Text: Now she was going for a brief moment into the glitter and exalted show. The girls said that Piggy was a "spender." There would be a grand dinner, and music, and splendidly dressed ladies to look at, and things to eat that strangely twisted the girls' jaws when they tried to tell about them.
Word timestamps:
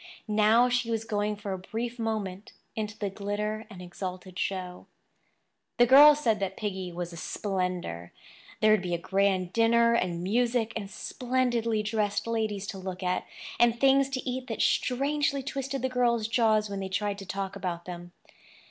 Now 0.27 0.67
she 0.67 0.89
was 0.89 1.03
going 1.05 1.35
for 1.35 1.53
a 1.53 1.59
brief 1.59 1.99
moment 1.99 2.53
into 2.75 2.97
the 2.97 3.11
glitter 3.11 3.67
and 3.69 3.83
exalted 3.83 4.39
show. 4.39 4.87
The 5.77 5.85
girls 5.85 6.21
said 6.21 6.39
that 6.39 6.57
Piggy 6.57 6.91
was 6.91 7.13
a 7.13 7.17
"spender." 7.17 8.11
There 8.61 8.71
would 8.71 8.81
be 8.81 8.95
a 8.95 8.97
grand 8.97 9.53
dinner, 9.53 9.93
and 9.93 10.23
music, 10.23 10.73
and 10.75 10.89
splendidly 10.89 11.83
dressed 11.83 12.25
ladies 12.25 12.65
to 12.69 12.79
look 12.79 13.03
at, 13.03 13.27
and 13.59 13.79
things 13.79 14.09
to 14.09 14.27
eat 14.27 14.47
that 14.47 14.63
strangely 14.63 15.43
twisted 15.43 15.83
the 15.83 15.87
girls' 15.89 16.27
jaws 16.27 16.67
when 16.67 16.79
they 16.79 16.89
tried 16.89 17.19
to 17.19 17.25
tell 17.27 17.51
about 17.53 17.85
them. 17.85 18.11